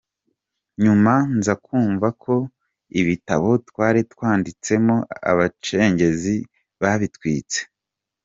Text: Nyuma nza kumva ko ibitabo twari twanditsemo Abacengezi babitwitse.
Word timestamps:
Nyuma 0.83 1.13
nza 1.37 1.53
kumva 1.65 2.07
ko 2.23 2.35
ibitabo 2.99 3.49
twari 3.69 3.99
twanditsemo 4.11 4.95
Abacengezi 5.29 6.35
babitwitse. 6.81 7.59